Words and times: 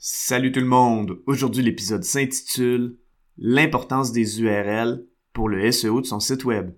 Salut 0.00 0.52
tout 0.52 0.60
le 0.60 0.66
monde! 0.66 1.18
Aujourd'hui 1.26 1.64
l'épisode 1.64 2.04
s'intitule 2.04 2.94
L'importance 3.36 4.12
des 4.12 4.40
URL 4.40 5.02
pour 5.32 5.48
le 5.48 5.72
SEO 5.72 6.00
de 6.00 6.06
son 6.06 6.20
site 6.20 6.44
web. 6.44 6.70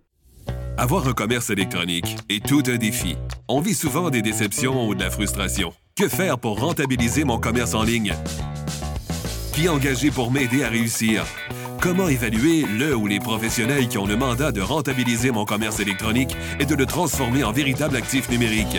Avoir 0.78 1.06
un 1.06 1.12
commerce 1.12 1.50
électronique 1.50 2.16
est 2.30 2.42
tout 2.42 2.62
un 2.66 2.78
défi. 2.78 3.16
On 3.46 3.60
vit 3.60 3.74
souvent 3.74 4.08
des 4.08 4.22
déceptions 4.22 4.88
ou 4.88 4.94
de 4.94 5.00
la 5.00 5.10
frustration. 5.10 5.74
Que 5.98 6.08
faire 6.08 6.38
pour 6.38 6.60
rentabiliser 6.60 7.24
mon 7.24 7.38
commerce 7.38 7.74
en 7.74 7.82
ligne? 7.82 8.14
Qui 9.52 9.68
engager 9.68 10.10
pour 10.10 10.32
m'aider 10.32 10.64
à 10.64 10.70
réussir? 10.70 11.26
Comment 11.78 12.08
évaluer 12.08 12.64
le 12.64 12.96
ou 12.96 13.06
les 13.06 13.18
professionnels 13.18 13.88
qui 13.88 13.98
ont 13.98 14.06
le 14.06 14.16
mandat 14.16 14.50
de 14.50 14.62
rentabiliser 14.62 15.30
mon 15.30 15.44
commerce 15.44 15.78
électronique 15.78 16.34
et 16.58 16.64
de 16.64 16.74
le 16.74 16.86
transformer 16.86 17.44
en 17.44 17.52
véritable 17.52 17.96
actif 17.96 18.30
numérique? 18.30 18.78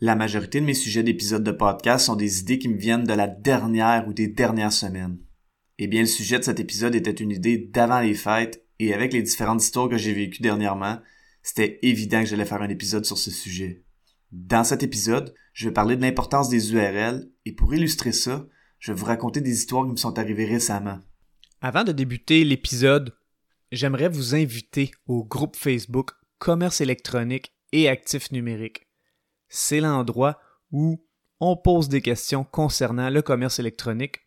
La 0.00 0.14
majorité 0.14 0.60
de 0.60 0.64
mes 0.64 0.74
sujets 0.74 1.02
d'épisodes 1.02 1.42
de 1.42 1.50
podcast 1.50 2.06
sont 2.06 2.14
des 2.14 2.38
idées 2.38 2.60
qui 2.60 2.68
me 2.68 2.78
viennent 2.78 3.02
de 3.02 3.14
la 3.14 3.26
dernière 3.26 4.06
ou 4.06 4.12
des 4.12 4.28
dernières 4.28 4.72
semaines. 4.72 5.18
Eh 5.78 5.88
bien, 5.88 6.02
le 6.02 6.06
sujet 6.06 6.38
de 6.38 6.44
cet 6.44 6.60
épisode 6.60 6.94
était 6.94 7.10
une 7.10 7.32
idée 7.32 7.58
d'avant 7.58 7.98
les 7.98 8.14
fêtes 8.14 8.64
et 8.78 8.94
avec 8.94 9.12
les 9.12 9.22
différentes 9.22 9.60
histoires 9.60 9.88
que 9.88 9.98
j'ai 9.98 10.12
vécues 10.12 10.40
dernièrement, 10.40 11.00
c'était 11.42 11.80
évident 11.82 12.20
que 12.20 12.28
j'allais 12.28 12.44
faire 12.44 12.62
un 12.62 12.68
épisode 12.68 13.04
sur 13.04 13.18
ce 13.18 13.32
sujet. 13.32 13.82
Dans 14.30 14.62
cet 14.62 14.84
épisode, 14.84 15.34
je 15.52 15.66
vais 15.66 15.74
parler 15.74 15.96
de 15.96 16.02
l'importance 16.02 16.48
des 16.48 16.72
URL 16.72 17.28
et 17.44 17.52
pour 17.52 17.74
illustrer 17.74 18.12
ça, 18.12 18.46
je 18.78 18.92
vais 18.92 18.98
vous 18.98 19.06
raconter 19.06 19.40
des 19.40 19.52
histoires 19.52 19.84
qui 19.84 19.90
me 19.90 19.96
sont 19.96 20.16
arrivées 20.16 20.46
récemment. 20.46 21.00
Avant 21.60 21.82
de 21.82 21.90
débuter 21.90 22.44
l'épisode, 22.44 23.16
j'aimerais 23.72 24.08
vous 24.08 24.36
inviter 24.36 24.92
au 25.08 25.24
groupe 25.24 25.56
Facebook 25.56 26.12
Commerce 26.38 26.80
électronique 26.80 27.52
et 27.72 27.88
actifs 27.88 28.30
numériques 28.30 28.87
c'est 29.48 29.80
l'endroit 29.80 30.40
où 30.70 31.04
on 31.40 31.56
pose 31.56 31.88
des 31.88 32.02
questions 32.02 32.44
concernant 32.44 33.10
le 33.10 33.22
commerce 33.22 33.58
électronique, 33.58 34.20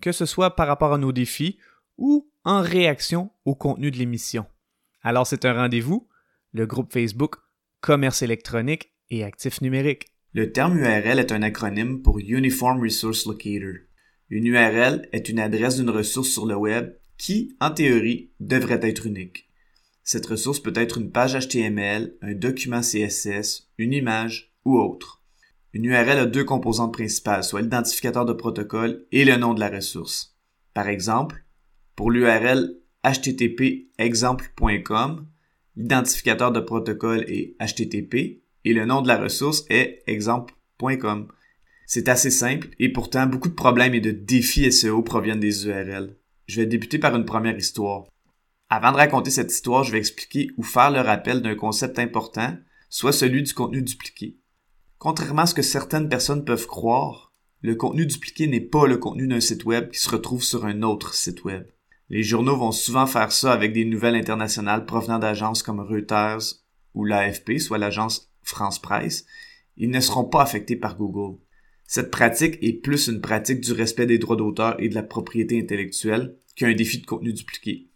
que 0.00 0.12
ce 0.12 0.26
soit 0.26 0.56
par 0.56 0.66
rapport 0.66 0.92
à 0.92 0.98
nos 0.98 1.12
défis 1.12 1.58
ou 1.96 2.30
en 2.44 2.62
réaction 2.62 3.30
au 3.44 3.54
contenu 3.54 3.90
de 3.90 3.98
l'émission. 3.98 4.46
Alors 5.02 5.26
c'est 5.26 5.44
un 5.44 5.54
rendez-vous, 5.54 6.08
le 6.52 6.66
groupe 6.66 6.92
Facebook 6.92 7.36
Commerce 7.80 8.22
électronique 8.22 8.92
et 9.10 9.24
actifs 9.24 9.60
numériques. 9.60 10.06
Le 10.32 10.52
terme 10.52 10.78
URL 10.78 11.18
est 11.18 11.32
un 11.32 11.42
acronyme 11.42 12.02
pour 12.02 12.18
Uniform 12.18 12.82
Resource 12.82 13.26
Locator. 13.26 13.74
Une 14.30 14.46
URL 14.46 15.08
est 15.12 15.28
une 15.28 15.38
adresse 15.38 15.76
d'une 15.76 15.90
ressource 15.90 16.28
sur 16.28 16.46
le 16.46 16.56
web 16.56 16.94
qui, 17.16 17.56
en 17.60 17.70
théorie, 17.70 18.32
devrait 18.40 18.80
être 18.82 19.06
unique. 19.06 19.48
Cette 20.02 20.26
ressource 20.26 20.60
peut 20.60 20.72
être 20.74 20.98
une 20.98 21.10
page 21.10 21.34
HTML, 21.34 22.16
un 22.22 22.34
document 22.34 22.80
CSS, 22.80 23.70
une 23.78 23.92
image, 23.92 24.47
autre. 24.76 25.22
Une 25.72 25.84
URL 25.84 26.18
a 26.18 26.26
deux 26.26 26.44
composantes 26.44 26.92
principales, 26.92 27.44
soit 27.44 27.60
l'identificateur 27.60 28.24
de 28.24 28.32
protocole 28.32 29.06
et 29.12 29.24
le 29.24 29.36
nom 29.36 29.54
de 29.54 29.60
la 29.60 29.68
ressource. 29.68 30.36
Par 30.74 30.88
exemple, 30.88 31.44
pour 31.94 32.10
l'URL 32.10 32.76
http 33.04 33.88
exemple.com, 33.98 35.26
l'identificateur 35.76 36.52
de 36.52 36.60
protocole 36.60 37.24
est 37.28 37.56
http 37.60 38.42
et 38.64 38.72
le 38.72 38.84
nom 38.84 39.02
de 39.02 39.08
la 39.08 39.18
ressource 39.18 39.64
est 39.70 40.02
exemple.com. 40.06 41.28
C'est 41.86 42.08
assez 42.08 42.30
simple 42.30 42.68
et 42.78 42.92
pourtant 42.92 43.26
beaucoup 43.26 43.48
de 43.48 43.54
problèmes 43.54 43.94
et 43.94 44.00
de 44.00 44.10
défis 44.10 44.70
SEO 44.70 45.02
proviennent 45.02 45.40
des 45.40 45.66
URL. 45.66 46.16
Je 46.46 46.60
vais 46.60 46.66
débuter 46.66 46.98
par 46.98 47.16
une 47.16 47.24
première 47.24 47.56
histoire. 47.56 48.04
Avant 48.70 48.92
de 48.92 48.96
raconter 48.98 49.30
cette 49.30 49.50
histoire, 49.50 49.84
je 49.84 49.92
vais 49.92 49.98
expliquer 49.98 50.50
ou 50.58 50.62
faire 50.62 50.90
le 50.90 51.00
rappel 51.00 51.40
d'un 51.40 51.54
concept 51.54 51.98
important, 51.98 52.56
soit 52.90 53.12
celui 53.12 53.42
du 53.42 53.54
contenu 53.54 53.80
dupliqué. 53.80 54.36
Contrairement 54.98 55.42
à 55.42 55.46
ce 55.46 55.54
que 55.54 55.62
certaines 55.62 56.08
personnes 56.08 56.44
peuvent 56.44 56.66
croire, 56.66 57.32
le 57.62 57.76
contenu 57.76 58.04
dupliqué 58.04 58.48
n'est 58.48 58.60
pas 58.60 58.86
le 58.86 58.96
contenu 58.96 59.28
d'un 59.28 59.40
site 59.40 59.64
web 59.64 59.90
qui 59.90 60.00
se 60.00 60.10
retrouve 60.10 60.42
sur 60.42 60.64
un 60.64 60.82
autre 60.82 61.14
site 61.14 61.44
web. 61.44 61.66
Les 62.08 62.22
journaux 62.22 62.56
vont 62.56 62.72
souvent 62.72 63.06
faire 63.06 63.30
ça 63.30 63.52
avec 63.52 63.72
des 63.72 63.84
nouvelles 63.84 64.16
internationales 64.16 64.86
provenant 64.86 65.18
d'agences 65.18 65.62
comme 65.62 65.80
Reuters 65.80 66.40
ou 66.94 67.04
l'AFP, 67.04 67.58
soit 67.58 67.78
l'agence 67.78 68.32
France 68.42 68.80
Presse. 68.80 69.24
Ils 69.76 69.90
ne 69.90 70.00
seront 70.00 70.24
pas 70.24 70.42
affectés 70.42 70.76
par 70.76 70.96
Google. 70.96 71.38
Cette 71.86 72.10
pratique 72.10 72.58
est 72.60 72.82
plus 72.82 73.06
une 73.06 73.20
pratique 73.20 73.60
du 73.60 73.72
respect 73.72 74.06
des 74.06 74.18
droits 74.18 74.36
d'auteur 74.36 74.74
et 74.80 74.88
de 74.88 74.94
la 74.94 75.02
propriété 75.02 75.60
intellectuelle 75.60 76.36
qu'un 76.56 76.74
défi 76.74 77.00
de 77.00 77.06
contenu 77.06 77.32
dupliqué. 77.32 77.88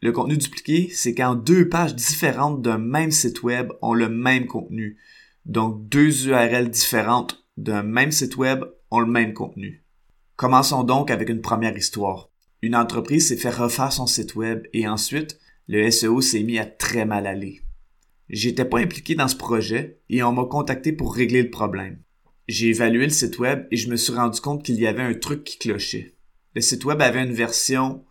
Le 0.00 0.12
contenu 0.12 0.36
dupliqué, 0.36 0.90
c'est 0.92 1.14
quand 1.14 1.34
deux 1.34 1.68
pages 1.68 1.94
différentes 1.94 2.62
d'un 2.62 2.78
même 2.78 3.10
site 3.10 3.42
web 3.42 3.72
ont 3.82 3.94
le 3.94 4.08
même 4.08 4.46
contenu, 4.46 4.98
donc, 5.46 5.88
deux 5.88 6.26
URL 6.26 6.68
différentes 6.70 7.46
d'un 7.56 7.84
même 7.84 8.10
site 8.10 8.36
web 8.36 8.64
ont 8.90 8.98
le 8.98 9.06
même 9.06 9.32
contenu. 9.32 9.84
Commençons 10.34 10.82
donc 10.82 11.08
avec 11.10 11.28
une 11.28 11.40
première 11.40 11.76
histoire. 11.76 12.30
Une 12.62 12.74
entreprise 12.74 13.28
s'est 13.28 13.36
fait 13.36 13.50
refaire 13.50 13.92
son 13.92 14.08
site 14.08 14.34
web 14.34 14.66
et 14.72 14.88
ensuite, 14.88 15.38
le 15.68 15.88
SEO 15.88 16.20
s'est 16.20 16.42
mis 16.42 16.58
à 16.58 16.66
très 16.66 17.04
mal 17.04 17.28
aller. 17.28 17.62
J'étais 18.28 18.64
pas 18.64 18.80
impliqué 18.80 19.14
dans 19.14 19.28
ce 19.28 19.36
projet 19.36 20.00
et 20.08 20.24
on 20.24 20.32
m'a 20.32 20.46
contacté 20.46 20.90
pour 20.92 21.14
régler 21.14 21.44
le 21.44 21.50
problème. 21.50 22.02
J'ai 22.48 22.70
évalué 22.70 23.04
le 23.04 23.10
site 23.10 23.38
web 23.38 23.68
et 23.70 23.76
je 23.76 23.88
me 23.88 23.94
suis 23.96 24.14
rendu 24.14 24.40
compte 24.40 24.64
qu'il 24.64 24.80
y 24.80 24.88
avait 24.88 25.04
un 25.04 25.14
truc 25.14 25.44
qui 25.44 25.58
clochait. 25.58 26.16
Le 26.54 26.60
site 26.60 26.84
web 26.84 27.00
avait 27.00 27.22
une 27.22 27.32
version 27.32 28.04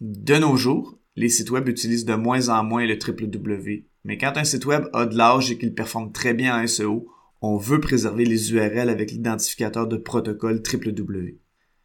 De 0.01 0.35
nos 0.35 0.57
jours, 0.57 0.99
les 1.15 1.29
sites 1.29 1.51
web 1.51 1.67
utilisent 1.69 2.05
de 2.05 2.15
moins 2.15 2.49
en 2.49 2.63
moins 2.63 2.85
le 2.85 2.95
www, 2.95 3.85
mais 4.03 4.17
quand 4.17 4.33
un 4.35 4.43
site 4.43 4.65
web 4.65 4.85
a 4.93 5.05
de 5.05 5.17
l'âge 5.17 5.51
et 5.51 5.57
qu'il 5.57 5.73
performe 5.73 6.11
très 6.11 6.33
bien 6.33 6.61
en 6.61 6.67
SEO, 6.67 7.07
on 7.41 7.57
veut 7.57 7.79
préserver 7.79 8.25
les 8.25 8.53
URL 8.53 8.89
avec 8.89 9.11
l'identificateur 9.11 9.87
de 9.87 9.97
protocole 9.97 10.61
www. 10.61 11.37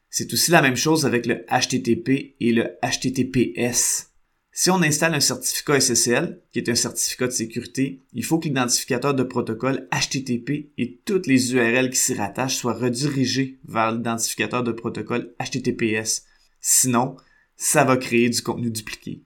C'est 0.09 0.33
aussi 0.33 0.51
la 0.51 0.63
même 0.63 0.77
chose 0.77 1.07
avec 1.07 1.27
le 1.27 1.45
HTTP 1.47 2.35
et 2.41 2.53
le 2.53 2.77
HTTPS. 2.83 4.10
Si 4.53 4.69
on 4.71 4.83
installe 4.83 5.15
un 5.15 5.21
certificat 5.21 5.81
SSL, 5.81 6.41
qui 6.53 6.59
est 6.59 6.69
un 6.69 6.75
certificat 6.75 7.29
de 7.29 7.33
sécurité, 7.33 8.01
il 8.13 8.25
faut 8.25 8.39
que 8.39 8.49
l'identificateur 8.49 9.15
de 9.15 9.23
protocole 9.23 9.89
HTTP 9.93 10.73
et 10.77 11.01
toutes 11.05 11.29
les 11.29 11.55
URL 11.55 11.91
qui 11.91 11.99
s'y 11.99 12.15
rattachent 12.15 12.57
soient 12.57 12.75
redirigées 12.75 13.59
vers 13.65 13.93
l'identificateur 13.93 14.65
de 14.65 14.73
protocole 14.73 15.33
HTTPS. 15.39 16.25
Sinon, 16.61 17.17
ça 17.57 17.85
va 17.85 17.97
créer 17.97 18.29
du 18.29 18.43
contenu 18.43 18.71
dupliqué. 18.71 19.23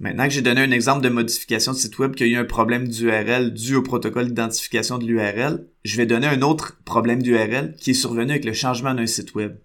Maintenant 0.00 0.24
que 0.24 0.30
j'ai 0.30 0.42
donné 0.42 0.60
un 0.60 0.72
exemple 0.72 1.04
de 1.04 1.08
modification 1.08 1.72
de 1.72 1.76
site 1.76 1.98
web 1.98 2.16
qui 2.16 2.24
a 2.24 2.26
eu 2.26 2.34
un 2.34 2.44
problème 2.44 2.88
d'URL 2.88 3.54
dû 3.54 3.76
au 3.76 3.82
protocole 3.82 4.26
d'identification 4.26 4.98
de 4.98 5.06
l'URL, 5.06 5.68
je 5.84 5.96
vais 5.96 6.06
donner 6.06 6.26
un 6.26 6.42
autre 6.42 6.80
problème 6.84 7.22
d'URL 7.22 7.76
qui 7.76 7.90
est 7.90 7.94
survenu 7.94 8.32
avec 8.32 8.44
le 8.44 8.52
changement 8.52 8.92
d'un 8.92 9.06
site 9.06 9.34
web. 9.34 9.56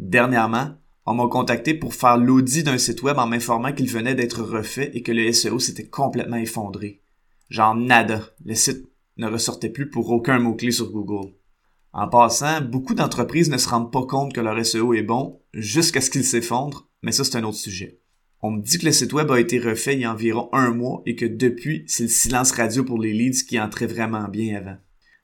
Dernièrement, 0.00 0.76
on 1.10 1.14
m'a 1.14 1.26
contacté 1.26 1.72
pour 1.72 1.94
faire 1.94 2.18
l'audit 2.18 2.64
d'un 2.64 2.76
site 2.76 3.02
web 3.02 3.16
en 3.18 3.26
m'informant 3.26 3.72
qu'il 3.72 3.88
venait 3.88 4.14
d'être 4.14 4.42
refait 4.42 4.90
et 4.92 5.02
que 5.02 5.10
le 5.10 5.32
SEO 5.32 5.58
s'était 5.58 5.86
complètement 5.86 6.36
effondré. 6.36 7.00
Genre 7.48 7.74
nada. 7.74 8.28
Le 8.44 8.54
site 8.54 8.86
ne 9.16 9.26
ressortait 9.26 9.70
plus 9.70 9.88
pour 9.88 10.10
aucun 10.10 10.38
mot-clé 10.38 10.70
sur 10.70 10.90
Google. 10.90 11.32
En 11.94 12.08
passant, 12.08 12.60
beaucoup 12.60 12.94
d'entreprises 12.94 13.48
ne 13.48 13.56
se 13.56 13.70
rendent 13.70 13.90
pas 13.90 14.04
compte 14.04 14.34
que 14.34 14.42
leur 14.42 14.62
SEO 14.64 14.92
est 14.92 15.02
bon 15.02 15.40
jusqu'à 15.54 16.02
ce 16.02 16.10
qu'il 16.10 16.24
s'effondre, 16.24 16.86
mais 17.00 17.12
ça 17.12 17.24
c'est 17.24 17.38
un 17.38 17.44
autre 17.44 17.56
sujet. 17.56 18.00
On 18.42 18.50
me 18.50 18.60
dit 18.60 18.76
que 18.76 18.84
le 18.84 18.92
site 18.92 19.14
web 19.14 19.30
a 19.30 19.40
été 19.40 19.58
refait 19.58 19.94
il 19.94 20.00
y 20.00 20.04
a 20.04 20.12
environ 20.12 20.50
un 20.52 20.72
mois 20.74 21.00
et 21.06 21.16
que 21.16 21.24
depuis, 21.24 21.84
c'est 21.86 22.02
le 22.02 22.10
silence 22.10 22.50
radio 22.50 22.84
pour 22.84 22.98
les 22.98 23.14
leads 23.14 23.44
qui 23.48 23.58
entrait 23.58 23.86
vraiment 23.86 24.28
bien 24.28 24.58
avant. 24.58 24.76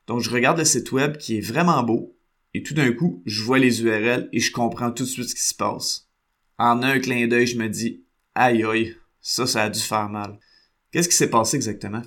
Donc 0.06 0.20
je 0.20 0.31
regarde 0.31 0.56
le 0.56 0.64
site 0.64 0.92
web 0.92 1.19
qui 1.19 1.36
est 1.36 1.46
vraiment 1.46 1.82
beau 1.82 2.13
et 2.54 2.62
tout 2.62 2.74
d'un 2.74 2.92
coup, 2.92 3.22
je 3.26 3.42
vois 3.42 3.58
les 3.58 3.82
URL 3.82 4.28
et 4.32 4.40
je 4.40 4.52
comprends 4.52 4.92
tout 4.92 5.02
de 5.02 5.08
suite 5.08 5.28
ce 5.28 5.34
qui 5.34 5.42
se 5.42 5.54
passe. 5.54 6.08
En 6.56 6.82
un 6.82 7.00
clin 7.00 7.26
d'œil, 7.26 7.48
je 7.48 7.58
me 7.58 7.68
dis 7.68 8.04
aïe 8.34 8.64
aïe, 8.64 8.96
ça 9.20 9.46
ça 9.46 9.64
a 9.64 9.70
dû 9.70 9.80
faire 9.80 10.08
mal. 10.08 10.38
Qu'est-ce 10.92 11.08
qui 11.08 11.16
s'est 11.16 11.30
passé 11.30 11.56
exactement? 11.56 12.02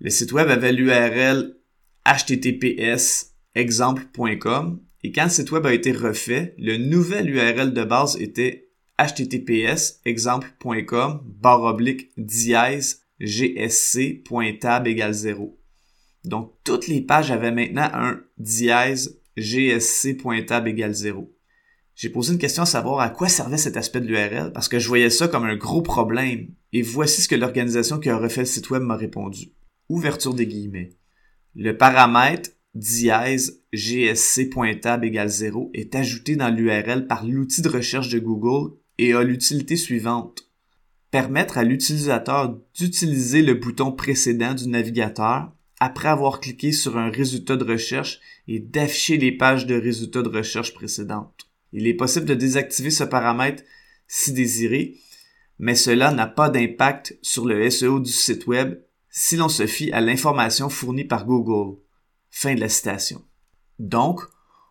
Le 0.00 0.10
site 0.10 0.32
web 0.32 0.48
avait 0.48 0.72
l'URL 0.72 1.56
https 2.04 3.32
exemple.com 3.54 4.80
et 5.04 5.12
quand 5.12 5.24
le 5.24 5.30
site 5.30 5.52
web 5.52 5.66
a 5.66 5.72
été 5.72 5.92
refait, 5.92 6.54
le 6.58 6.76
nouvel 6.76 7.30
URL 7.30 7.72
de 7.72 7.84
base 7.84 8.16
était 8.20 8.68
https 8.98 10.00
exemple.com 10.04 11.20
barre 11.24 11.62
oblique 11.62 12.10
dièse 12.16 13.02
gsc.tab 13.20 14.88
égale 14.88 15.12
0. 15.12 15.56
Donc 16.24 16.52
toutes 16.64 16.88
les 16.88 17.00
pages 17.00 17.30
avaient 17.30 17.52
maintenant 17.52 17.90
un 17.92 18.20
dièse 18.38 19.20
gsc.tab 19.36 20.66
égale 20.68 20.94
0. 20.94 21.32
J'ai 21.94 22.08
posé 22.08 22.32
une 22.32 22.38
question 22.38 22.64
à 22.64 22.66
savoir 22.66 23.00
à 23.00 23.08
quoi 23.08 23.28
servait 23.28 23.56
cet 23.56 23.76
aspect 23.76 24.00
de 24.00 24.06
l'URL 24.06 24.52
parce 24.52 24.68
que 24.68 24.78
je 24.78 24.88
voyais 24.88 25.10
ça 25.10 25.28
comme 25.28 25.44
un 25.44 25.56
gros 25.56 25.82
problème 25.82 26.48
et 26.72 26.82
voici 26.82 27.22
ce 27.22 27.28
que 27.28 27.36
l'organisation 27.36 27.98
qui 27.98 28.10
a 28.10 28.16
refait 28.16 28.40
le 28.40 28.46
site 28.46 28.70
web 28.70 28.82
m'a 28.82 28.96
répondu. 28.96 29.52
Ouverture 29.88 30.34
des 30.34 30.46
guillemets. 30.46 30.90
Le 31.54 31.76
paramètre 31.76 32.50
dièse 32.74 33.62
gsc.tab 33.72 35.04
égale 35.04 35.28
0 35.28 35.70
est 35.72 35.94
ajouté 35.94 36.34
dans 36.34 36.50
l'URL 36.50 37.06
par 37.06 37.24
l'outil 37.24 37.62
de 37.62 37.68
recherche 37.68 38.08
de 38.08 38.18
Google 38.18 38.74
et 38.98 39.12
a 39.12 39.22
l'utilité 39.22 39.76
suivante. 39.76 40.50
Permettre 41.12 41.58
à 41.58 41.62
l'utilisateur 41.62 42.58
d'utiliser 42.76 43.42
le 43.42 43.54
bouton 43.54 43.92
précédent 43.92 44.54
du 44.54 44.68
navigateur 44.68 45.53
après 45.80 46.08
avoir 46.08 46.40
cliqué 46.40 46.72
sur 46.72 46.96
un 46.96 47.10
résultat 47.10 47.56
de 47.56 47.64
recherche 47.64 48.20
et 48.48 48.58
d'afficher 48.58 49.16
les 49.16 49.32
pages 49.32 49.66
de 49.66 49.74
résultats 49.74 50.22
de 50.22 50.28
recherche 50.28 50.74
précédentes. 50.74 51.48
Il 51.72 51.86
est 51.86 51.94
possible 51.94 52.26
de 52.26 52.34
désactiver 52.34 52.90
ce 52.90 53.04
paramètre 53.04 53.62
si 54.06 54.32
désiré, 54.32 54.96
mais 55.58 55.74
cela 55.74 56.12
n'a 56.12 56.26
pas 56.26 56.48
d'impact 56.50 57.18
sur 57.22 57.46
le 57.46 57.68
SEO 57.70 58.00
du 58.00 58.12
site 58.12 58.46
web 58.46 58.80
si 59.10 59.36
l'on 59.36 59.48
se 59.48 59.66
fie 59.66 59.92
à 59.92 60.00
l'information 60.00 60.68
fournie 60.68 61.04
par 61.04 61.26
Google. 61.26 61.78
Fin 62.30 62.54
de 62.54 62.60
la 62.60 62.68
citation. 62.68 63.22
Donc, 63.78 64.20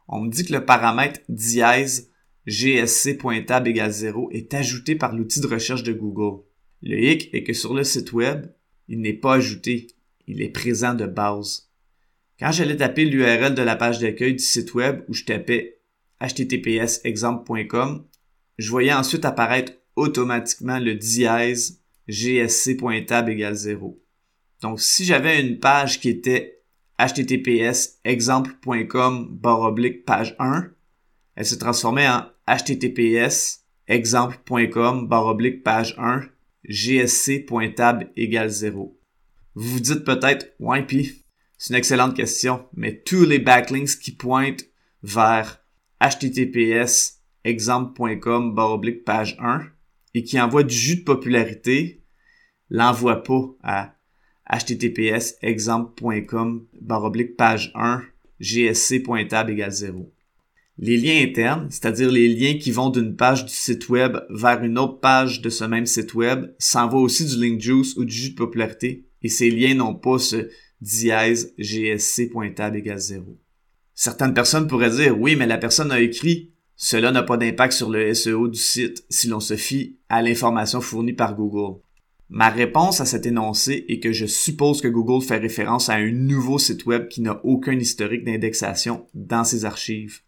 on 0.08 0.22
me 0.22 0.30
dit 0.30 0.46
que 0.46 0.54
le 0.54 0.66
paramètre 0.66 1.22
dièse 1.30 2.12
gsc.tab 2.46 3.68
égale 3.68 3.92
0 3.92 4.30
est 4.32 4.54
ajouté 4.54 4.96
par 4.96 5.16
l'outil 5.16 5.40
de 5.40 5.48
recherche 5.48 5.84
de 5.84 5.94
Google. 5.94 6.44
Le 6.82 7.02
hic 7.02 7.30
est 7.34 7.44
que 7.44 7.54
sur 7.54 7.74
le 7.74 7.86
site 7.86 8.12
web, 8.12 8.48
il 8.90 9.00
n'est 9.00 9.14
pas 9.14 9.36
ajouté, 9.36 9.88
il 10.28 10.42
est 10.42 10.50
présent 10.50 10.94
de 10.94 11.06
base. 11.06 11.70
Quand 12.40 12.52
j'allais 12.52 12.78
taper 12.78 13.06
l'URL 13.06 13.56
de 13.56 13.62
la 13.62 13.76
page 13.76 14.00
d'accueil 14.00 14.34
du 14.34 14.44
site 14.44 14.74
web 14.74 15.04
où 15.08 15.14
je 15.14 15.24
tapais 15.24 15.80
https 16.20 17.02
exemple.com, 17.04 18.06
je 18.58 18.70
voyais 18.70 18.94
ensuite 18.94 19.26
apparaître 19.26 19.74
automatiquement 19.96 20.80
le 20.80 20.96
dièse 20.96 21.82
gsc.tab 22.08 23.30
égale 23.30 23.56
0. 23.56 24.02
Donc 24.62 24.82
si 24.82 25.06
j'avais 25.06 25.42
une 25.42 25.60
page 25.60 26.00
qui 26.00 26.10
était 26.10 26.62
https 27.00 28.00
exemple.com 28.04 29.40
page 30.06 30.36
1, 30.40 30.70
elle 31.36 31.46
se 31.46 31.56
transformait 31.56 32.08
en 32.08 32.26
https 32.48 33.66
exemple.com 33.88 35.10
page 35.64 35.96
1 35.98 36.22
gsc.tab 36.70 38.10
égale 38.16 38.50
0. 38.50 38.98
Vous 39.56 39.74
vous 39.74 39.80
dites 39.80 40.04
peut-être, 40.04 40.54
ouais, 40.60 40.84
pis, 40.84 41.24
c'est 41.58 41.74
une 41.74 41.78
excellente 41.78 42.16
question, 42.16 42.66
mais 42.74 43.02
tous 43.02 43.26
les 43.26 43.40
backlinks 43.40 44.00
qui 44.00 44.12
pointent 44.12 44.66
vers 45.04 45.64
https 46.02 47.22
exemple.com 47.44 48.56
page 49.06 49.38
1 49.40 49.62
et 50.14 50.24
qui 50.24 50.40
envoient 50.40 50.64
du 50.64 50.76
jus 50.76 50.98
de 50.98 51.04
popularité 51.04 52.04
l'envoient 52.70 53.24
pas 53.24 53.56
à 53.62 53.96
https 54.50 55.36
exemple.com 55.42 56.66
page 57.38 57.72
1 57.76 58.04
gsc.tab 58.40 59.50
égale 59.50 59.72
0. 59.72 60.12
Les 60.80 60.98
liens 60.98 61.22
internes, 61.22 61.68
c'est-à-dire 61.70 62.12
les 62.12 62.28
liens 62.28 62.58
qui 62.58 62.72
vont 62.72 62.90
d'une 62.90 63.16
page 63.16 63.46
du 63.46 63.54
site 63.54 63.90
web 63.90 64.18
vers 64.30 64.64
une 64.64 64.80
autre 64.80 65.00
page 65.00 65.42
de 65.42 65.50
ce 65.50 65.64
même 65.64 65.86
site 65.86 66.16
web, 66.16 66.54
s'envoient 66.58 67.02
aussi 67.02 67.26
du 67.26 67.40
link 67.40 67.62
juice 67.62 67.96
ou 67.96 68.06
du 68.06 68.14
jus 68.14 68.32
de 68.32 68.36
popularité 68.36 69.06
et 69.24 69.30
ces 69.30 69.50
liens 69.50 69.76
n'ont 69.76 69.96
pas 69.96 70.20
ce 70.20 70.50
dièse 70.82 71.54
gsc.tab 71.58 72.76
égale 72.76 73.00
0. 73.00 73.38
Certaines 73.96 74.34
personnes 74.34 74.68
pourraient 74.68 74.90
dire 74.90 75.20
oui, 75.20 75.36
mais 75.36 75.48
la 75.48 75.58
personne 75.58 75.92
a 75.92 76.02
écrit 76.02 76.54
cela 76.76 77.12
n'a 77.12 77.24
pas 77.24 77.38
d'impact 77.38 77.74
sur 77.74 77.90
le 77.90 78.14
SEO 78.14 78.48
du 78.48 78.60
site 78.60 79.06
si 79.10 79.28
l'on 79.28 79.40
se 79.40 79.56
fie 79.56 79.98
à 80.10 80.22
l'information 80.22 80.82
fournie 80.82 81.14
par 81.14 81.36
Google. 81.36 81.80
Ma 82.30 82.50
réponse 82.50 83.00
à 83.00 83.06
cet 83.06 83.26
énoncé 83.26 83.86
est 83.90 84.00
que 84.00 84.12
je 84.12 84.26
suppose 84.26 84.82
que 84.82 84.88
Google 84.88 85.24
fait 85.24 85.38
référence 85.38 85.90
à 85.90 85.94
un 85.94 86.12
nouveau 86.12 86.58
site 86.58 86.86
web 86.86 87.08
qui 87.08 87.22
n'a 87.22 87.40
aucun 87.46 87.78
historique 87.78 88.24
d'indexation 88.24 89.08
dans 89.14 89.44
ses 89.44 89.66
archives. 89.66 90.22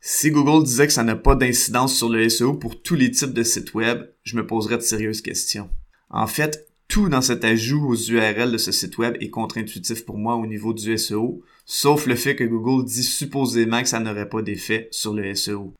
Si 0.00 0.30
Google 0.30 0.64
disait 0.64 0.86
que 0.86 0.92
ça 0.92 1.04
n'a 1.04 1.14
pas 1.14 1.36
d'incidence 1.36 1.94
sur 1.94 2.08
le 2.08 2.28
SEO 2.28 2.54
pour 2.54 2.82
tous 2.82 2.94
les 2.94 3.10
types 3.10 3.34
de 3.34 3.42
sites 3.42 3.74
web, 3.74 4.08
je 4.22 4.36
me 4.36 4.46
poserais 4.46 4.78
de 4.78 4.82
sérieuses 4.82 5.20
questions. 5.20 5.68
En 6.10 6.26
fait, 6.26 6.66
tout 6.92 7.08
dans 7.08 7.22
cet 7.22 7.42
ajout 7.42 7.88
aux 7.88 7.96
URL 7.96 8.52
de 8.52 8.58
ce 8.58 8.70
site 8.70 8.98
web 8.98 9.16
est 9.18 9.30
contre-intuitif 9.30 10.04
pour 10.04 10.18
moi 10.18 10.36
au 10.36 10.46
niveau 10.46 10.74
du 10.74 10.98
SEO, 10.98 11.40
sauf 11.64 12.04
le 12.04 12.16
fait 12.16 12.36
que 12.36 12.44
Google 12.44 12.84
dit 12.84 13.02
supposément 13.02 13.80
que 13.80 13.88
ça 13.88 13.98
n'aurait 13.98 14.28
pas 14.28 14.42
d'effet 14.42 14.88
sur 14.90 15.14
le 15.14 15.34
SEO. 15.34 15.72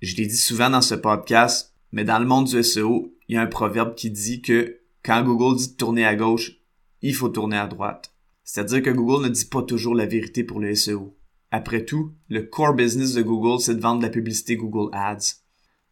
Je 0.00 0.14
l'ai 0.14 0.26
dit 0.26 0.36
souvent 0.36 0.70
dans 0.70 0.80
ce 0.80 0.94
podcast, 0.94 1.74
mais 1.90 2.04
dans 2.04 2.20
le 2.20 2.24
monde 2.24 2.46
du 2.46 2.62
SEO, 2.62 3.12
il 3.26 3.34
y 3.34 3.36
a 3.36 3.42
un 3.42 3.48
proverbe 3.48 3.96
qui 3.96 4.12
dit 4.12 4.42
que 4.42 4.78
quand 5.02 5.24
Google 5.24 5.58
dit 5.58 5.72
de 5.72 5.76
tourner 5.76 6.06
à 6.06 6.14
gauche, 6.14 6.60
il 7.02 7.16
faut 7.16 7.30
tourner 7.30 7.56
à 7.56 7.66
droite. 7.66 8.14
C'est-à-dire 8.44 8.80
que 8.80 8.90
Google 8.90 9.24
ne 9.24 9.28
dit 9.28 9.46
pas 9.46 9.62
toujours 9.62 9.96
la 9.96 10.06
vérité 10.06 10.44
pour 10.44 10.60
le 10.60 10.72
SEO. 10.76 11.16
Après 11.50 11.84
tout, 11.84 12.12
le 12.28 12.42
core 12.42 12.74
business 12.74 13.14
de 13.14 13.22
Google, 13.22 13.60
c'est 13.60 13.74
de 13.74 13.80
vendre 13.80 14.02
la 14.02 14.08
publicité 14.08 14.54
Google 14.54 14.90
Ads. 14.92 15.40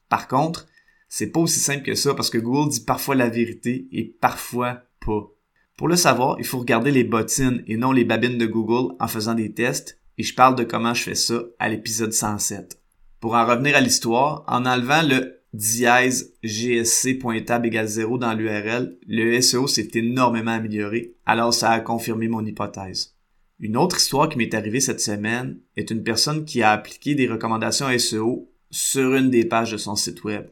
Par 0.08 0.28
contre, 0.28 0.69
c'est 1.08 1.28
pas 1.28 1.40
aussi 1.40 1.60
simple 1.60 1.82
que 1.82 1.94
ça 1.94 2.14
parce 2.14 2.31
que 2.31 2.38
Google 2.38 2.70
dit 2.70 2.81
parfois 2.81 3.14
la 3.14 3.28
vérité 3.28 3.88
et 3.93 4.05
parfois 4.20 4.82
pas. 5.05 5.32
Pour 5.77 5.88
le 5.88 5.96
savoir, 5.96 6.36
il 6.38 6.44
faut 6.44 6.58
regarder 6.58 6.91
les 6.91 7.05
bottines 7.05 7.62
et 7.67 7.77
non 7.77 7.93
les 7.93 8.05
babines 8.05 8.38
de 8.38 8.46
Google 8.46 8.94
en 8.98 9.08
faisant 9.08 9.34
des 9.34 9.53
tests 9.53 10.00
et 10.19 10.22
je 10.22 10.34
parle 10.34 10.56
de 10.56 10.65
comment 10.65 10.94
je 10.94 11.05
fais 11.05 11.15
ça 11.15 11.41
à 11.58 11.69
l'épisode 11.69 12.12
107. 12.12 12.81
Pour 13.20 13.34
en 13.34 13.46
revenir 13.46 13.77
à 13.77 13.81
l'histoire, 13.81 14.44
en 14.48 14.67
enlevant 14.67 15.03
le 15.03 15.38
dièse 15.55 16.34
gsc.tab 16.44 17.65
égale 17.65 17.86
0 17.86 18.19
dans 18.19 18.34
l'URL, 18.34 18.98
le 19.06 19.41
SEO 19.41 19.67
s'est 19.67 19.91
énormément 19.94 20.50
amélioré, 20.50 21.15
alors 21.24 21.55
ça 21.55 21.70
a 21.70 21.81
confirmé 21.81 22.29
mon 22.29 22.44
hypothèse. 22.44 23.17
Une 23.60 23.77
autre 23.77 23.96
histoire 23.96 24.29
qui 24.29 24.38
m'est 24.38 24.55
arrivée 24.55 24.81
cette 24.81 25.00
semaine 25.00 25.58
est 25.77 25.91
une 25.91 26.05
personne 26.05 26.44
qui 26.44 26.62
a 26.62 26.70
appliqué 26.70 27.15
des 27.15 27.27
recommandations 27.27 27.96
SEO 27.98 28.48
sur 28.70 29.15
une 29.15 29.31
des 29.31 29.44
pages 29.44 29.72
de 29.72 29.77
son 29.79 29.96
site 29.96 30.22
web. 30.22 30.46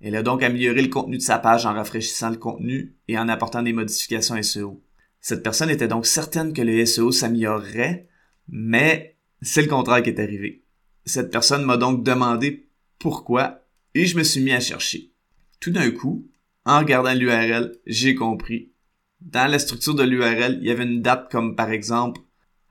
Elle 0.00 0.16
a 0.16 0.22
donc 0.22 0.42
amélioré 0.42 0.80
le 0.80 0.88
contenu 0.88 1.18
de 1.18 1.22
sa 1.22 1.38
page 1.38 1.66
en 1.66 1.74
rafraîchissant 1.74 2.30
le 2.30 2.36
contenu 2.36 2.96
et 3.06 3.18
en 3.18 3.28
apportant 3.28 3.62
des 3.62 3.72
modifications 3.72 4.42
SEO. 4.42 4.82
Cette 5.20 5.42
personne 5.42 5.68
était 5.68 5.88
donc 5.88 6.06
certaine 6.06 6.54
que 6.54 6.62
le 6.62 6.86
SEO 6.86 7.12
s'améliorerait, 7.12 8.08
mais 8.48 9.18
c'est 9.42 9.62
le 9.62 9.68
contraire 9.68 10.02
qui 10.02 10.10
est 10.10 10.20
arrivé. 10.20 10.64
Cette 11.04 11.30
personne 11.30 11.64
m'a 11.64 11.76
donc 11.76 12.02
demandé 12.02 12.68
pourquoi 12.98 13.66
et 13.94 14.06
je 14.06 14.16
me 14.16 14.22
suis 14.22 14.42
mis 14.42 14.52
à 14.52 14.60
chercher. 14.60 15.12
Tout 15.60 15.70
d'un 15.70 15.90
coup, 15.90 16.26
en 16.64 16.78
regardant 16.78 17.14
l'URL, 17.14 17.76
j'ai 17.86 18.14
compris. 18.14 18.72
Dans 19.20 19.50
la 19.50 19.58
structure 19.58 19.94
de 19.94 20.02
l'URL, 20.02 20.58
il 20.60 20.66
y 20.66 20.70
avait 20.70 20.84
une 20.84 21.02
date 21.02 21.30
comme 21.30 21.56
par 21.56 21.70
exemple 21.70 22.22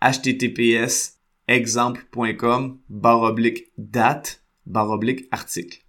https 0.02 1.20
exemple.com 1.48 2.80
barre 2.90 3.36
date 3.78 4.44
barre 4.66 5.00
article. 5.32 5.80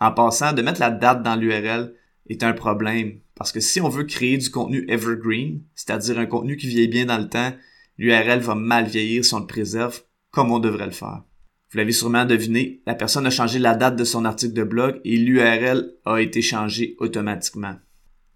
En 0.00 0.12
passant, 0.12 0.54
de 0.54 0.62
mettre 0.62 0.80
la 0.80 0.90
date 0.90 1.22
dans 1.22 1.36
l'URL 1.36 1.94
est 2.28 2.42
un 2.42 2.54
problème 2.54 3.20
parce 3.34 3.52
que 3.52 3.60
si 3.60 3.80
on 3.80 3.88
veut 3.88 4.04
créer 4.04 4.38
du 4.38 4.50
contenu 4.50 4.84
evergreen, 4.88 5.62
c'est-à-dire 5.74 6.18
un 6.18 6.26
contenu 6.26 6.56
qui 6.56 6.68
vieillit 6.68 6.88
bien 6.88 7.06
dans 7.06 7.18
le 7.18 7.28
temps, 7.28 7.52
l'URL 7.98 8.40
va 8.40 8.54
mal 8.54 8.86
vieillir 8.86 9.24
si 9.24 9.34
on 9.34 9.40
le 9.40 9.46
préserve 9.46 10.02
comme 10.30 10.50
on 10.52 10.58
devrait 10.58 10.86
le 10.86 10.92
faire. 10.92 11.22
Vous 11.70 11.78
l'avez 11.78 11.92
sûrement 11.92 12.24
deviné, 12.24 12.82
la 12.86 12.94
personne 12.94 13.26
a 13.26 13.30
changé 13.30 13.58
la 13.58 13.74
date 13.74 13.96
de 13.96 14.04
son 14.04 14.24
article 14.24 14.54
de 14.54 14.64
blog 14.64 15.00
et 15.04 15.16
l'URL 15.16 15.92
a 16.04 16.16
été 16.18 16.42
changée 16.42 16.96
automatiquement. 16.98 17.76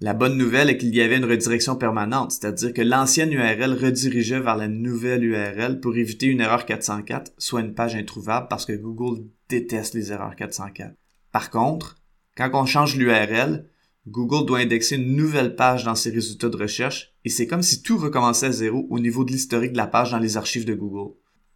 La 0.01 0.13
bonne 0.13 0.37
nouvelle 0.37 0.71
est 0.71 0.77
qu'il 0.77 0.95
y 0.95 1.01
avait 1.01 1.17
une 1.17 1.25
redirection 1.25 1.77
permanente, 1.77 2.33
c'est-à-dire 2.33 2.73
que 2.73 2.83
l'ancienne 2.83 3.33
URL 3.33 3.73
redirigeait 3.73 4.41
vers 4.41 4.57
la 4.57 4.69
nouvelle 4.69 5.25
URL 5.25 5.81
pour 5.81 5.97
éviter 5.97 6.27
une 6.27 6.41
erreur 6.41 6.67
404, 6.67 7.33
soit 7.39 7.61
une 7.61 7.75
page 7.75 7.95
introuvable 7.95 8.49
parce 8.49 8.67
que 8.67 8.73
Google 8.73 9.25
déteste 9.49 9.95
les 9.95 10.13
erreurs 10.13 10.37
404. 10.37 10.95
Par 11.35 11.51
contre, 11.51 11.97
quand 12.37 12.49
on 12.55 12.65
change 12.65 12.95
l'URL, 12.95 13.69
Google 14.07 14.47
doit 14.47 14.61
indexer 14.61 14.95
une 14.95 15.17
nouvelle 15.17 15.57
page 15.57 15.83
dans 15.83 15.97
ses 15.97 16.11
résultats 16.11 16.49
de 16.49 16.57
recherche 16.57 17.13
et 17.25 17.29
c'est 17.29 17.49
comme 17.49 17.65
si 17.65 17.83
tout 17.83 17.99
recommençait 17.99 18.47
à 18.47 18.53
zéro 18.53 18.87
au 18.89 19.01
niveau 19.01 19.25
de 19.25 19.33
l'historique 19.33 19.73
de 19.73 19.77
la 19.77 19.89
page 19.89 20.13
dans 20.13 20.21
les 20.21 20.37
archives 20.37 20.65
de 20.65 20.75
Google. 20.75 21.13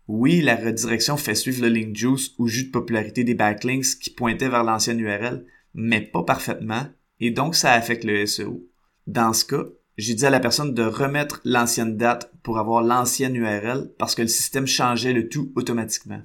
Oui, 0.08 0.40
la 0.40 0.56
redirection 0.56 1.16
fait 1.16 1.36
suivre 1.36 1.62
le 1.62 1.68
link 1.68 1.94
juice 1.94 2.32
ou 2.38 2.48
jus 2.48 2.64
de 2.64 2.70
popularité 2.72 3.22
des 3.22 3.36
backlinks 3.36 4.00
qui 4.00 4.10
pointaient 4.10 4.48
vers 4.48 4.64
l'ancienne 4.64 4.98
URL, 4.98 5.46
mais 5.74 6.00
pas 6.00 6.24
parfaitement, 6.24 6.88
et 7.20 7.30
donc 7.30 7.54
ça 7.54 7.72
affecte 7.72 8.02
le 8.02 8.26
SEO. 8.26 8.66
Dans 9.06 9.32
ce 9.32 9.44
cas, 9.44 9.62
j'ai 9.96 10.14
dit 10.14 10.26
à 10.26 10.30
la 10.30 10.40
personne 10.40 10.74
de 10.74 10.82
remettre 10.82 11.40
l'ancienne 11.44 11.96
date 11.96 12.32
pour 12.42 12.58
avoir 12.58 12.82
l'ancienne 12.82 13.36
URL 13.36 13.92
parce 13.96 14.16
que 14.16 14.22
le 14.22 14.28
système 14.28 14.66
changeait 14.66 15.12
le 15.12 15.28
tout 15.28 15.52
automatiquement. 15.54 16.22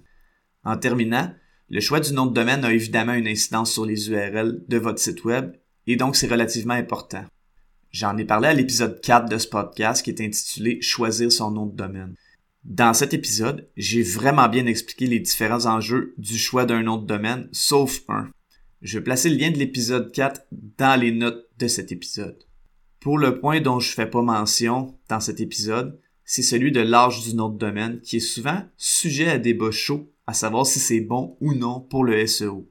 En 0.64 0.76
terminant, 0.76 1.32
le 1.70 1.80
choix 1.80 2.00
du 2.00 2.14
nom 2.14 2.26
de 2.26 2.34
domaine 2.34 2.66
a 2.66 2.74
évidemment 2.74 3.14
une 3.14 3.28
incidence 3.28 3.72
sur 3.72 3.86
les 3.86 4.10
URL 4.10 4.64
de 4.68 4.78
votre 4.78 5.00
site 5.00 5.24
web 5.24 5.54
et 5.88 5.96
donc 5.96 6.16
c'est 6.16 6.28
relativement 6.28 6.74
important. 6.74 7.26
J'en 7.92 8.18
ai 8.18 8.26
parlé 8.26 8.48
à 8.48 8.54
l'épisode 8.54 9.00
4 9.02 9.30
de 9.30 9.38
ce 9.38 9.48
podcast 9.48 10.04
qui 10.04 10.10
est 10.10 10.22
intitulé 10.22 10.82
Choisir 10.82 11.32
son 11.32 11.52
nom 11.52 11.66
de 11.66 11.76
domaine. 11.76 12.16
Dans 12.64 12.94
cet 12.94 13.14
épisode, 13.14 13.70
j'ai 13.76 14.04
vraiment 14.04 14.50
bien 14.50 14.66
expliqué 14.66 15.06
les 15.06 15.20
différents 15.20 15.66
enjeux 15.66 16.14
du 16.18 16.38
choix 16.38 16.66
d'un 16.66 16.82
nom 16.82 16.98
de 16.98 17.06
domaine, 17.06 17.50
sauf 17.52 18.02
un. 18.08 18.30
Je 18.82 18.98
vais 18.98 19.04
placer 19.04 19.30
le 19.30 19.38
lien 19.38 19.52
de 19.52 19.58
l'épisode 19.58 20.12
4 20.12 20.42
dans 20.52 21.00
les 21.00 21.12
notes 21.12 21.46
de 21.60 21.68
cet 21.68 21.92
épisode. 21.92 22.38
Pour 23.00 23.18
le 23.18 23.40
point 23.40 23.62
dont 23.62 23.80
je 23.80 23.92
fais 23.92 24.06
pas 24.06 24.22
mention 24.22 24.98
dans 25.10 25.20
cet 25.20 25.40
épisode, 25.40 26.00
c'est 26.24 26.42
celui 26.42 26.72
de 26.72 26.80
l'âge 26.80 27.22
du 27.24 27.36
nom 27.36 27.50
de 27.50 27.58
domaine 27.58 28.00
qui 28.02 28.18
est 28.18 28.22
souvent 28.22 28.64
sujet 28.78 29.30
à 29.30 29.38
débat 29.38 29.72
chaud 29.72 30.13
à 30.28 30.34
savoir 30.34 30.66
si 30.66 30.80
c'est 30.80 31.02
bon 31.02 31.38
ou 31.42 31.54
non 31.54 31.80
pour 31.82 32.04
le 32.04 32.26
SEO. 32.26 32.70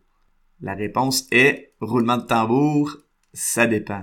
La 0.61 0.75
réponse 0.75 1.27
est 1.33 1.75
roulement 1.81 2.17
de 2.17 2.23
tambour, 2.23 2.99
ça 3.33 3.67
dépend. 3.67 4.03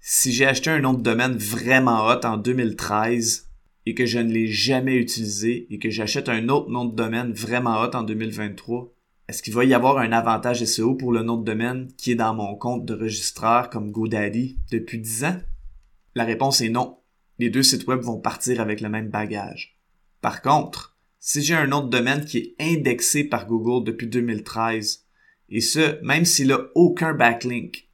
Si 0.00 0.32
j'ai 0.32 0.46
acheté 0.46 0.70
un 0.70 0.80
nom 0.80 0.94
de 0.94 1.02
domaine 1.02 1.36
vraiment 1.36 2.06
hot 2.06 2.24
en 2.24 2.38
2013 2.38 3.50
et 3.86 3.94
que 3.94 4.06
je 4.06 4.18
ne 4.18 4.32
l'ai 4.32 4.46
jamais 4.46 4.96
utilisé 4.96 5.66
et 5.72 5.78
que 5.78 5.90
j'achète 5.90 6.28
un 6.28 6.48
autre 6.48 6.70
nom 6.70 6.86
de 6.86 6.94
domaine 6.94 7.32
vraiment 7.32 7.80
hot 7.82 7.94
en 7.94 8.02
2023, 8.02 8.94
est-ce 9.28 9.42
qu'il 9.42 9.54
va 9.54 9.64
y 9.64 9.74
avoir 9.74 9.98
un 9.98 10.10
avantage 10.10 10.64
SEO 10.64 10.94
pour 10.94 11.12
le 11.12 11.22
nom 11.22 11.36
de 11.36 11.44
domaine 11.44 11.88
qui 11.96 12.12
est 12.12 12.16
dans 12.16 12.34
mon 12.34 12.56
compte 12.56 12.84
de 12.84 12.94
registraire 12.94 13.70
comme 13.70 13.92
GoDaddy 13.92 14.58
depuis 14.72 14.98
10 14.98 15.24
ans? 15.24 15.40
La 16.14 16.24
réponse 16.24 16.60
est 16.62 16.68
non. 16.70 16.98
Les 17.38 17.50
deux 17.50 17.62
sites 17.62 17.86
web 17.86 18.00
vont 18.00 18.18
partir 18.18 18.60
avec 18.60 18.80
le 18.80 18.88
même 18.88 19.08
bagage. 19.08 19.78
Par 20.20 20.42
contre, 20.42 20.96
si 21.20 21.42
j'ai 21.42 21.54
un 21.54 21.68
de 21.68 21.90
domaine 21.90 22.24
qui 22.24 22.38
est 22.38 22.54
indexé 22.58 23.24
par 23.24 23.46
Google 23.46 23.84
depuis 23.84 24.06
2013, 24.06 25.04
et 25.50 25.60
ce, 25.60 26.02
même 26.02 26.24
s'il 26.24 26.48
n'a 26.48 26.60
aucun 26.74 27.12
backlink, 27.12 27.88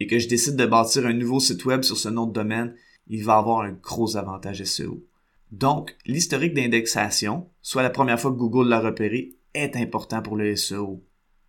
et 0.00 0.08
que 0.08 0.18
je 0.18 0.28
décide 0.28 0.56
de 0.56 0.66
bâtir 0.66 1.06
un 1.06 1.12
nouveau 1.12 1.38
site 1.38 1.64
web 1.64 1.82
sur 1.82 1.96
ce 1.96 2.08
nom 2.08 2.26
de 2.26 2.32
domaine, 2.32 2.74
il 3.06 3.24
va 3.24 3.36
avoir 3.36 3.60
un 3.60 3.72
gros 3.72 4.16
avantage 4.16 4.64
SEO. 4.64 5.06
Donc, 5.52 5.96
l'historique 6.06 6.54
d'indexation, 6.54 7.48
soit 7.60 7.82
la 7.82 7.90
première 7.90 8.18
fois 8.18 8.32
que 8.32 8.36
Google 8.36 8.68
l'a 8.68 8.80
repéré, 8.80 9.36
est 9.54 9.76
important 9.76 10.20
pour 10.20 10.36
le 10.36 10.56
SEO. 10.56 11.04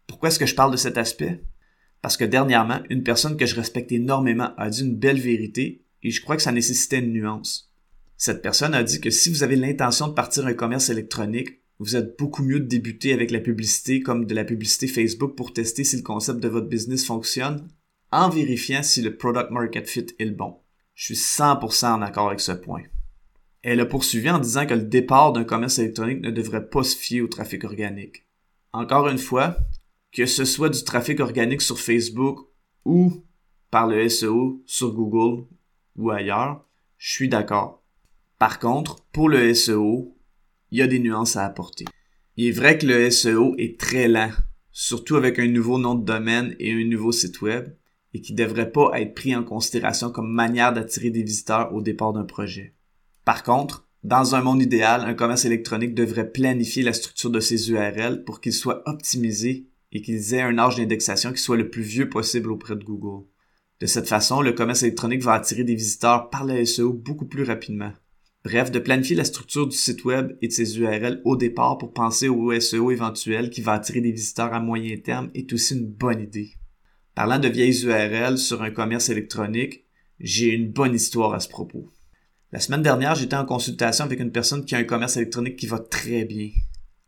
Pourquoi 0.06 0.30
est-ce 0.30 0.40
que 0.40 0.46
je 0.46 0.56
parle 0.56 0.72
de 0.72 0.78
cet 0.78 0.98
aspect? 0.98 1.42
Parce 2.04 2.18
que 2.18 2.26
dernièrement, 2.26 2.82
une 2.90 3.04
personne 3.04 3.38
que 3.38 3.46
je 3.46 3.56
respecte 3.56 3.92
énormément 3.92 4.52
a 4.58 4.70
dit 4.70 4.82
une 4.82 4.98
belle 4.98 5.20
vérité 5.20 5.84
et 6.04 6.12
je 6.12 6.22
crois 6.22 6.36
que 6.36 6.42
ça 6.42 6.52
nécessitait 6.52 7.00
une 7.00 7.14
nuance. 7.14 7.73
Cette 8.26 8.42
personne 8.42 8.74
a 8.74 8.84
dit 8.84 9.02
que 9.02 9.10
si 9.10 9.30
vous 9.30 9.44
avez 9.44 9.58
l'intention 9.58 10.08
de 10.08 10.14
partir 10.14 10.48
un 10.48 10.54
commerce 10.54 10.90
électronique, 10.90 11.60
vous 11.80 11.98
êtes 11.98 12.18
beaucoup 12.18 12.42
mieux 12.42 12.62
de 12.62 12.68
débuter 12.68 13.12
avec 13.12 13.32
la 13.32 13.42
publicité 13.42 14.00
comme 14.00 14.26
de 14.26 14.34
la 14.34 14.46
publicité 14.46 14.88
Facebook 14.88 15.36
pour 15.36 15.52
tester 15.52 15.84
si 15.84 15.98
le 15.98 16.04
concept 16.04 16.40
de 16.40 16.48
votre 16.48 16.70
business 16.70 17.06
fonctionne 17.06 17.68
en 18.14 18.30
vérifiant 18.30 18.82
si 18.82 19.02
le 19.02 19.18
product 19.18 19.52
market 19.52 19.90
fit 19.90 20.06
est 20.20 20.24
le 20.24 20.32
bon. 20.32 20.56
Je 20.96 21.08
suis 21.08 21.16
100% 21.16 21.88
en 21.88 22.02
accord 22.02 22.28
avec 22.28 22.40
ce 22.40 22.54
point. 22.54 22.84
Elle 23.62 23.82
a 23.82 23.86
poursuivi 23.86 24.30
en 24.30 24.40
disant 24.40 24.66
que 24.68 24.76
le 24.76 24.84
départ 24.84 25.34
d'un 25.34 25.44
commerce 25.44 25.80
électronique 25.80 26.22
ne 26.22 26.32
devrait 26.32 26.70
pas 26.70 26.84
se 26.84 26.96
fier 26.96 27.20
au 27.20 27.28
trafic 27.28 27.66
organique. 27.66 28.26
Encore 28.72 29.10
une 29.10 29.18
fois, 29.18 29.58
que 30.14 30.26
ce 30.26 30.46
soit 30.46 30.70
du 30.70 30.86
trafic 30.86 31.20
organique 31.20 31.62
sur 31.62 31.78
Facebook 31.78 32.40
ou 32.86 33.26
par 33.70 33.86
le 33.86 34.08
SEO 34.08 34.64
sur 34.66 34.94
Google 34.94 35.44
ou 35.98 36.10
ailleurs, 36.10 36.64
je 36.98 37.12
suis 37.12 37.28
d'accord. 37.28 37.83
Par 38.44 38.60
contre, 38.60 39.06
pour 39.14 39.30
le 39.30 39.54
SEO, 39.54 40.18
il 40.70 40.80
y 40.80 40.82
a 40.82 40.88
des 40.88 41.00
nuances 41.00 41.38
à 41.38 41.46
apporter. 41.46 41.86
Il 42.36 42.46
est 42.46 42.52
vrai 42.52 42.78
que 42.78 42.86
le 42.86 43.10
SEO 43.10 43.56
est 43.58 43.80
très 43.80 44.10
lent, 44.10 44.32
surtout 44.74 45.16
avec 45.16 45.40
un 45.40 45.48
nouveau 45.48 45.78
nom 45.78 45.96
de 45.96 46.04
domaine 46.04 46.54
et 46.60 46.74
un 46.74 46.84
nouveau 46.84 47.14
site 47.14 47.42
web, 47.42 47.70
et 48.14 48.20
qui 48.20 48.34
ne 48.34 48.38
devrait 48.40 48.74
pas 48.74 49.00
être 49.00 49.16
pris 49.16 49.34
en 49.34 49.46
considération 49.46 50.12
comme 50.12 50.30
manière 50.30 50.74
d'attirer 50.74 51.10
des 51.10 51.24
visiteurs 51.24 51.74
au 51.74 51.82
départ 51.82 52.12
d'un 52.12 52.26
projet. 52.26 52.76
Par 53.24 53.44
contre, 53.44 53.88
dans 54.04 54.36
un 54.36 54.42
monde 54.42 54.62
idéal, 54.62 55.06
un 55.06 55.14
commerce 55.14 55.46
électronique 55.46 55.96
devrait 55.96 56.30
planifier 56.30 56.84
la 56.84 56.92
structure 56.92 57.30
de 57.30 57.40
ses 57.40 57.72
URL 57.72 58.26
pour 58.26 58.42
qu'ils 58.42 58.52
soient 58.52 58.84
optimisés 58.90 59.70
et 59.94 60.02
qu'ils 60.02 60.34
aient 60.34 60.42
un 60.42 60.58
âge 60.58 60.76
d'indexation 60.76 61.32
qui 61.32 61.42
soit 61.42 61.56
le 61.56 61.70
plus 61.70 61.84
vieux 61.84 62.10
possible 62.10 62.52
auprès 62.52 62.76
de 62.76 62.84
Google. 62.84 63.26
De 63.80 63.86
cette 63.86 64.10
façon, 64.10 64.42
le 64.42 64.52
commerce 64.52 64.84
électronique 64.84 65.24
va 65.24 65.32
attirer 65.32 65.64
des 65.64 65.76
visiteurs 65.76 66.30
par 66.30 66.44
le 66.44 66.66
SEO 66.66 66.92
beaucoup 66.92 67.26
plus 67.26 67.44
rapidement. 67.44 67.94
Bref, 68.44 68.72
de 68.72 68.80
planifier 68.80 69.16
la 69.16 69.24
structure 69.24 69.68
du 69.68 69.78
site 69.78 70.04
web 70.04 70.36
et 70.42 70.50
de 70.50 70.52
ses 70.52 70.78
URL 70.78 71.22
au 71.24 71.38
départ 71.38 71.78
pour 71.78 71.94
penser 71.94 72.28
au 72.28 72.60
SEO 72.60 72.92
éventuel 72.92 73.50
qui 73.50 73.62
va 73.62 73.72
attirer 73.72 74.02
des 74.02 74.12
visiteurs 74.12 74.54
à 74.54 74.60
moyen 74.60 74.98
terme 74.98 75.32
est 75.34 75.54
aussi 75.54 75.76
une 75.76 75.88
bonne 75.88 76.20
idée. 76.20 76.52
Parlant 77.16 77.40
de 77.40 77.48
vieilles 77.48 77.86
URL 77.86 78.38
sur 78.38 78.62
un 78.62 78.72
commerce 78.72 79.08
électronique, 79.08 79.86
j'ai 80.20 80.50
une 80.50 80.72
bonne 80.72 80.94
histoire 80.94 81.34
à 81.34 81.40
ce 81.40 81.48
propos. 81.48 81.90
La 82.52 82.60
semaine 82.60 82.82
dernière, 82.82 83.16
j'étais 83.16 83.38
en 83.38 83.46
consultation 83.46 84.04
avec 84.04 84.20
une 84.20 84.32
personne 84.32 84.66
qui 84.66 84.76
a 84.76 84.80
un 84.80 84.84
commerce 84.84 85.16
électronique 85.16 85.56
qui 85.56 85.68
va 85.68 85.80
très 85.80 86.26
bien. 86.26 86.50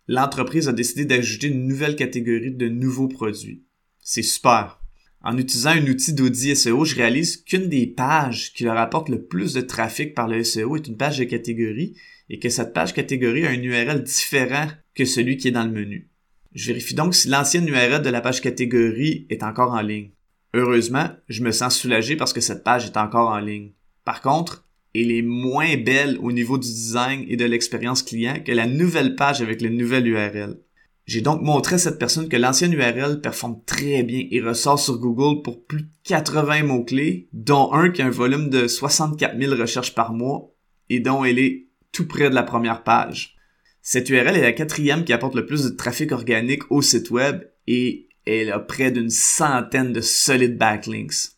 L'entreprise 0.08 0.70
a 0.70 0.74
décidé 0.74 1.04
d'ajouter 1.04 1.48
une 1.48 1.68
nouvelle 1.68 1.98
catégorie 1.98 2.52
de 2.52 2.70
nouveaux 2.70 3.10
produits. 3.10 3.66
C'est 4.00 4.22
super. 4.22 4.80
En 5.26 5.40
utilisant 5.40 5.72
un 5.72 5.88
outil 5.88 6.14
d'audit 6.14 6.56
SEO, 6.56 6.86
je 6.86 6.96
réalise 6.96 7.38
qu'une 7.38 7.68
des 7.68 7.88
pages 7.88 8.54
qui 8.54 8.64
leur 8.64 8.78
apporte 8.78 9.10
le 9.10 9.24
plus 9.24 9.54
de 9.54 9.62
trafic 9.62 10.14
par 10.14 10.28
le 10.28 10.44
SEO 10.44 10.76
est 10.76 10.88
une 10.88 10.98
page 10.98 11.18
de 11.18 11.24
catégorie 11.24 11.98
et 12.30 12.38
que 12.38 12.50
cette 12.50 12.74
page 12.74 12.94
catégorie 12.94 13.44
a 13.48 13.50
un 13.50 13.60
URL 13.60 14.04
différent 14.04 14.68
que 14.94 15.04
celui 15.04 15.38
qui 15.38 15.48
est 15.48 15.52
dans 15.52 15.64
le 15.64 15.72
menu. 15.72 16.12
Je 16.54 16.68
vérifie 16.68 16.94
donc 16.94 17.16
si 17.16 17.28
l'ancienne 17.28 17.68
URL 17.68 18.04
de 18.04 18.10
la 18.12 18.22
page 18.22 18.40
catégorie 18.40 19.26
est 19.32 19.42
encore 19.42 19.74
en 19.74 19.82
ligne. 19.82 20.12
Heureusement, 20.54 21.10
je 21.28 21.42
me 21.42 21.52
sens 21.52 21.76
soulagé 21.76 22.16
parce 22.16 22.32
que 22.32 22.40
cette 22.40 22.64
page 22.64 22.86
est 22.86 22.98
encore 22.98 23.30
en 23.30 23.40
ligne. 23.40 23.72
Par 24.04 24.22
contre, 24.22 24.68
elle 24.94 25.12
est 25.12 25.24
moins 25.24 25.76
belle 25.76 26.20
au 26.22 26.32
niveau 26.32 26.60
du 26.60 26.68
design 26.68 27.26
et 27.28 27.36
de 27.36 27.46
l'expérience 27.46 28.04
client 28.04 28.44
que 28.46 28.52
la 28.52 28.68
nouvelle 28.68 29.16
page 29.16 29.42
avec 29.42 29.64
le 29.64 29.70
nouvel 29.70 30.06
URL. 30.06 30.60
J'ai 31.06 31.22
donc 31.22 31.42
montré 31.42 31.76
à 31.76 31.78
cette 31.78 32.00
personne 32.00 32.30
que 32.30 32.36
l'ancienne 32.36 32.74
URL 32.74 33.22
performe 33.22 33.62
très 33.66 34.02
bien 34.02 34.26
et 34.32 34.42
ressort 34.42 34.80
sur 34.80 34.98
Google 34.98 35.44
pour 35.44 35.64
plus 35.66 35.84
de 35.84 35.90
80 36.06 36.64
mots-clés, 36.64 37.30
dont 37.32 37.72
un 37.74 37.92
qui 37.92 38.02
a 38.02 38.08
un 38.08 38.12
volume 38.12 38.50
de 38.50 38.68
64 38.68 39.40
000 39.40 39.56
recherches 39.56 39.94
par 39.94 40.14
mois 40.14 40.52
et 40.90 41.00
dont 41.00 41.24
elle 41.24 41.38
est 41.38 41.68
tout 41.92 42.08
près 42.08 42.30
de 42.30 42.36
la 42.36 42.44
première 42.44 42.84
page. 42.84 43.36
Cette 43.84 44.10
URL 44.10 44.36
est 44.36 44.42
la 44.42 44.52
quatrième 44.52 45.04
qui 45.04 45.14
apporte 45.14 45.36
le 45.36 45.46
plus 45.46 45.64
de 45.64 45.70
trafic 45.70 46.12
organique 46.12 46.72
au 46.72 46.82
site 46.82 47.12
web 47.12 47.44
et 47.68 48.10
elle 48.26 48.52
a 48.52 48.60
près 48.60 48.90
d'une 48.92 49.12
centaine 49.12 49.94
de 49.94 50.02
solides 50.02 50.58
backlinks. 50.58 51.36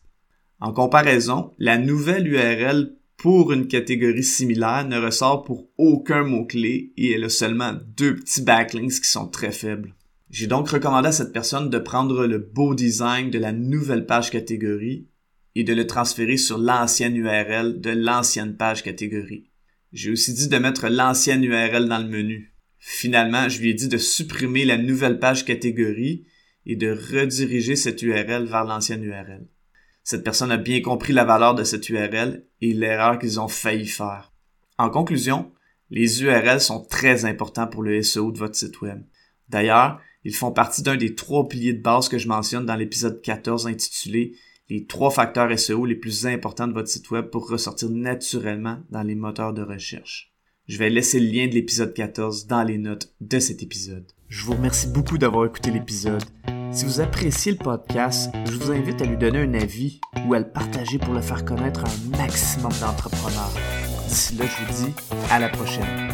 En 0.60 0.72
comparaison, 0.72 1.52
la 1.58 1.76
nouvelle 1.76 2.26
URL 2.26 2.96
pour 3.18 3.52
une 3.52 3.66
catégorie 3.66 4.22
similaire 4.22 4.86
ne 4.86 4.96
ressort 4.96 5.42
pour 5.42 5.68
aucun 5.76 6.22
mot-clé 6.22 6.92
et 6.96 7.10
elle 7.10 7.24
a 7.24 7.28
seulement 7.28 7.74
deux 7.96 8.14
petits 8.14 8.42
backlinks 8.42 9.00
qui 9.00 9.08
sont 9.08 9.26
très 9.26 9.50
faibles. 9.50 9.96
J'ai 10.30 10.46
donc 10.46 10.68
recommandé 10.68 11.08
à 11.08 11.12
cette 11.12 11.32
personne 11.32 11.68
de 11.68 11.78
prendre 11.78 12.26
le 12.26 12.38
beau 12.38 12.76
design 12.76 13.30
de 13.30 13.38
la 13.40 13.50
nouvelle 13.50 14.06
page 14.06 14.30
catégorie 14.30 15.08
et 15.56 15.64
de 15.64 15.74
le 15.74 15.86
transférer 15.86 16.36
sur 16.36 16.58
l'ancienne 16.58 17.16
URL 17.16 17.80
de 17.80 17.90
l'ancienne 17.90 18.56
page 18.56 18.84
catégorie. 18.84 19.50
J'ai 19.92 20.12
aussi 20.12 20.32
dit 20.32 20.48
de 20.48 20.58
mettre 20.58 20.88
l'ancienne 20.88 21.42
URL 21.42 21.88
dans 21.88 21.98
le 21.98 22.08
menu. 22.08 22.54
Finalement, 22.78 23.48
je 23.48 23.60
lui 23.60 23.70
ai 23.70 23.74
dit 23.74 23.88
de 23.88 23.98
supprimer 23.98 24.64
la 24.64 24.78
nouvelle 24.78 25.18
page 25.18 25.44
catégorie 25.44 26.24
et 26.66 26.76
de 26.76 26.92
rediriger 26.92 27.74
cette 27.74 28.00
URL 28.00 28.44
vers 28.44 28.64
l'ancienne 28.64 29.02
URL. 29.02 29.48
Cette 30.10 30.24
personne 30.24 30.50
a 30.50 30.56
bien 30.56 30.80
compris 30.80 31.12
la 31.12 31.26
valeur 31.26 31.54
de 31.54 31.64
cette 31.64 31.90
URL 31.90 32.42
et 32.62 32.72
l'erreur 32.72 33.18
qu'ils 33.18 33.40
ont 33.40 33.46
failli 33.46 33.86
faire. 33.86 34.32
En 34.78 34.88
conclusion, 34.88 35.52
les 35.90 36.22
URL 36.22 36.62
sont 36.62 36.82
très 36.82 37.26
importants 37.26 37.66
pour 37.66 37.82
le 37.82 38.00
SEO 38.00 38.32
de 38.32 38.38
votre 38.38 38.56
site 38.56 38.80
web. 38.80 39.02
D'ailleurs, 39.50 40.00
ils 40.24 40.34
font 40.34 40.50
partie 40.50 40.82
d'un 40.82 40.96
des 40.96 41.14
trois 41.14 41.46
piliers 41.46 41.74
de 41.74 41.82
base 41.82 42.08
que 42.08 42.16
je 42.16 42.26
mentionne 42.26 42.64
dans 42.64 42.74
l'épisode 42.74 43.20
14 43.20 43.66
intitulé 43.66 44.34
les 44.70 44.86
trois 44.86 45.10
facteurs 45.10 45.58
SEO 45.58 45.84
les 45.84 45.94
plus 45.94 46.26
importants 46.26 46.68
de 46.68 46.72
votre 46.72 46.88
site 46.88 47.10
web 47.10 47.26
pour 47.26 47.46
ressortir 47.46 47.90
naturellement 47.90 48.78
dans 48.88 49.02
les 49.02 49.14
moteurs 49.14 49.52
de 49.52 49.60
recherche. 49.60 50.32
Je 50.68 50.78
vais 50.78 50.88
laisser 50.88 51.20
le 51.20 51.30
lien 51.30 51.48
de 51.48 51.54
l'épisode 51.54 51.92
14 51.92 52.46
dans 52.46 52.62
les 52.62 52.78
notes 52.78 53.12
de 53.20 53.38
cet 53.38 53.62
épisode. 53.62 54.10
Je 54.30 54.42
vous 54.46 54.54
remercie 54.54 54.86
beaucoup 54.86 55.18
d'avoir 55.18 55.44
écouté 55.44 55.70
l'épisode. 55.70 56.24
Si 56.70 56.84
vous 56.84 57.00
appréciez 57.00 57.52
le 57.52 57.58
podcast, 57.58 58.30
je 58.46 58.52
vous 58.52 58.70
invite 58.70 59.00
à 59.00 59.04
lui 59.04 59.16
donner 59.16 59.40
un 59.40 59.54
avis 59.54 60.00
ou 60.26 60.34
à 60.34 60.38
le 60.38 60.48
partager 60.48 60.98
pour 60.98 61.14
le 61.14 61.20
faire 61.20 61.44
connaître 61.44 61.84
à 61.84 61.88
un 61.88 62.18
maximum 62.18 62.72
d'entrepreneurs. 62.80 63.52
D'ici 64.08 64.36
là, 64.36 64.44
je 64.46 64.64
vous 64.64 64.84
dis 64.86 64.94
à 65.30 65.38
la 65.38 65.48
prochaine. 65.48 66.08